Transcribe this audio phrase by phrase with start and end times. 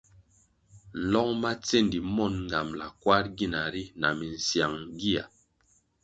[0.99, 5.23] Nlong ma tsendi mon ngambʼla kwarʼ gina ri na minsyang gia.